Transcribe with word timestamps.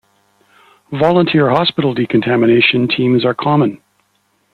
Volunteer 0.91 1.51
hospital 1.51 1.93
decontamination 1.93 2.87
teams 2.87 3.23
are 3.23 3.35
common. 3.35 3.79